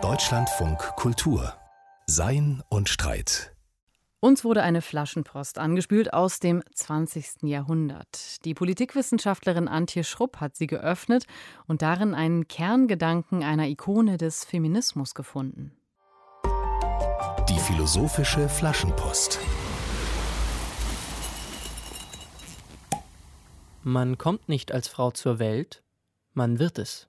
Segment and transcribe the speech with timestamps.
[0.00, 1.54] Deutschlandfunk Kultur
[2.06, 3.54] Sein und Streit
[4.18, 7.42] uns wurde eine Flaschenpost angespült aus dem 20.
[7.42, 8.44] Jahrhundert.
[8.44, 11.26] Die Politikwissenschaftlerin Antje Schrupp hat sie geöffnet
[11.66, 15.76] und darin einen Kerngedanken einer Ikone des Feminismus gefunden.
[17.48, 19.40] Die philosophische Flaschenpost.
[23.82, 25.82] Man kommt nicht als Frau zur Welt,
[26.34, 27.08] man wird es.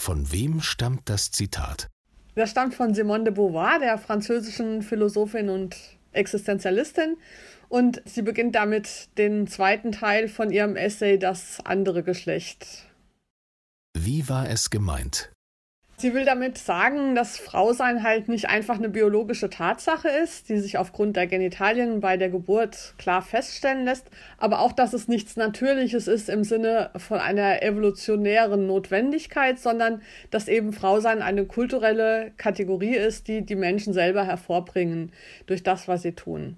[0.00, 1.90] Von wem stammt das Zitat?
[2.34, 5.76] Das stammt von Simone de Beauvoir, der französischen Philosophin und
[6.12, 7.18] Existenzialistin.
[7.68, 12.86] Und sie beginnt damit den zweiten Teil von ihrem Essay Das andere Geschlecht.
[13.92, 15.32] Wie war es gemeint?
[16.00, 20.78] Sie will damit sagen, dass Frausein halt nicht einfach eine biologische Tatsache ist, die sich
[20.78, 24.06] aufgrund der Genitalien bei der Geburt klar feststellen lässt,
[24.38, 30.00] aber auch, dass es nichts Natürliches ist im Sinne von einer evolutionären Notwendigkeit, sondern
[30.30, 35.12] dass eben Frausein eine kulturelle Kategorie ist, die die Menschen selber hervorbringen
[35.44, 36.56] durch das, was sie tun.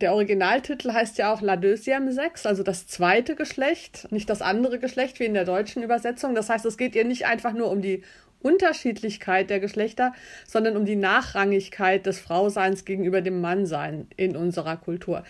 [0.00, 4.78] Der Originaltitel heißt ja auch La Deuxième Sex, also das zweite Geschlecht, nicht das andere
[4.78, 6.34] Geschlecht wie in der deutschen Übersetzung.
[6.34, 8.02] Das heißt, es geht ihr nicht einfach nur um die
[8.44, 10.12] Unterschiedlichkeit der Geschlechter,
[10.46, 15.24] sondern um die Nachrangigkeit des Frauseins gegenüber dem Mannsein in unserer Kultur.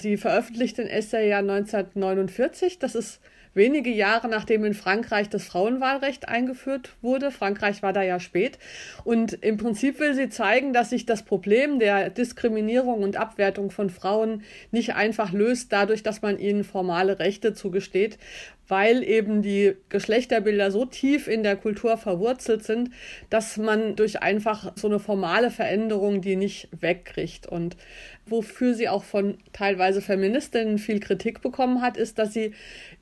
[0.00, 2.78] Sie veröffentlicht den Essay ja 1949.
[2.78, 3.20] Das ist
[3.54, 7.30] wenige Jahre nachdem in Frankreich das Frauenwahlrecht eingeführt wurde.
[7.30, 8.58] Frankreich war da ja spät.
[9.04, 13.90] Und im Prinzip will sie zeigen, dass sich das Problem der Diskriminierung und Abwertung von
[13.90, 18.18] Frauen nicht einfach löst dadurch, dass man ihnen formale Rechte zugesteht,
[18.68, 22.90] weil eben die Geschlechterbilder so tief in der Kultur verwurzelt sind,
[23.28, 27.48] dass man durch einfach so eine formale Veränderung die nicht wegkriegt.
[27.48, 27.76] Und
[28.30, 32.54] wofür sie auch von teilweise Feministinnen viel Kritik bekommen hat, ist, dass sie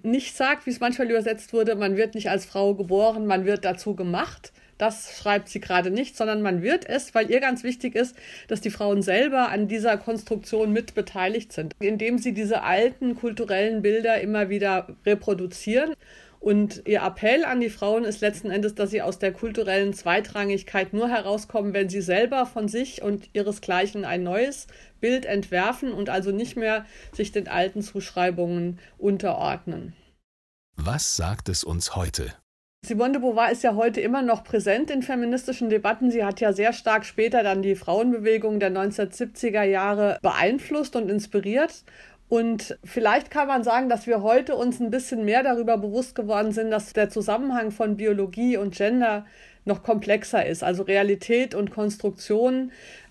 [0.02, 3.64] nicht sagt, wie es manchmal übersetzt wurde, man wird nicht als Frau geboren, man wird
[3.64, 4.52] dazu gemacht.
[4.78, 8.60] Das schreibt sie gerade nicht, sondern man wird es, weil ihr ganz wichtig ist, dass
[8.60, 14.20] die Frauen selber an dieser Konstruktion mit beteiligt sind, indem sie diese alten kulturellen Bilder
[14.20, 15.94] immer wieder reproduzieren.
[16.40, 20.92] Und ihr Appell an die Frauen ist letzten Endes, dass sie aus der kulturellen Zweitrangigkeit
[20.92, 24.68] nur herauskommen, wenn sie selber von sich und ihresgleichen ein neues
[25.00, 29.94] Bild entwerfen und also nicht mehr sich den alten Zuschreibungen unterordnen.
[30.76, 32.32] Was sagt es uns heute?
[32.86, 36.12] Simone de Beauvoir ist ja heute immer noch präsent in feministischen Debatten.
[36.12, 41.82] Sie hat ja sehr stark später dann die Frauenbewegung der 1970er Jahre beeinflusst und inspiriert.
[42.28, 46.52] Und vielleicht kann man sagen, dass wir heute uns ein bisschen mehr darüber bewusst geworden
[46.52, 49.24] sind, dass der Zusammenhang von Biologie und Gender
[49.64, 50.62] noch komplexer ist.
[50.62, 52.70] Also Realität und Konstruktion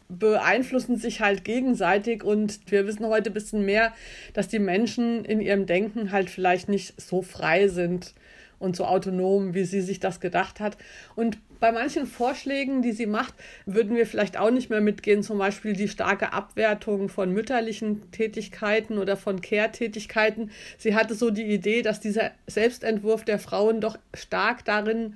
[0.09, 3.91] beeinflussen sich halt gegenseitig und wir wissen heute ein bisschen mehr,
[4.33, 8.13] dass die Menschen in ihrem Denken halt vielleicht nicht so frei sind
[8.59, 10.77] und so autonom, wie sie sich das gedacht hat.
[11.15, 13.33] Und bei manchen Vorschlägen, die sie macht,
[13.65, 18.97] würden wir vielleicht auch nicht mehr mitgehen, zum Beispiel die starke Abwertung von mütterlichen Tätigkeiten
[18.97, 20.51] oder von Care-Tätigkeiten.
[20.77, 25.15] Sie hatte so die Idee, dass dieser Selbstentwurf der Frauen doch stark darin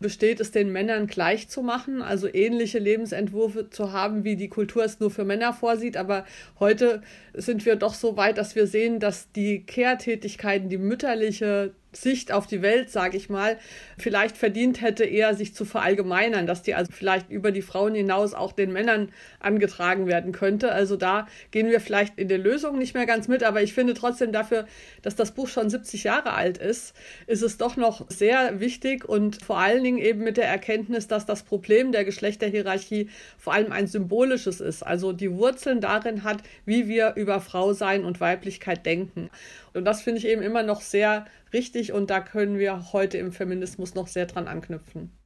[0.00, 4.84] besteht es den Männern gleich zu machen, also ähnliche Lebensentwürfe zu haben, wie die Kultur
[4.84, 5.96] es nur für Männer vorsieht.
[5.96, 6.24] Aber
[6.60, 7.02] heute
[7.34, 12.46] sind wir doch so weit, dass wir sehen, dass die Care-Tätigkeiten, die mütterliche Sicht auf
[12.46, 13.56] die Welt, sage ich mal,
[13.96, 18.34] vielleicht verdient hätte, eher sich zu verallgemeinern, dass die also vielleicht über die Frauen hinaus
[18.34, 19.10] auch den Männern
[19.40, 20.70] angetragen werden könnte.
[20.70, 23.94] Also da gehen wir vielleicht in der Lösung nicht mehr ganz mit, aber ich finde
[23.94, 24.66] trotzdem dafür,
[25.00, 26.94] dass das Buch schon 70 Jahre alt ist,
[27.26, 31.24] ist es doch noch sehr wichtig und vor allen Dingen eben mit der Erkenntnis, dass
[31.24, 36.86] das Problem der Geschlechterhierarchie vor allem ein symbolisches ist, also die Wurzeln darin hat, wie
[36.86, 39.30] wir über Frau sein und Weiblichkeit denken.
[39.78, 43.32] Und das finde ich eben immer noch sehr richtig und da können wir heute im
[43.32, 45.16] Feminismus noch sehr dran anknüpfen.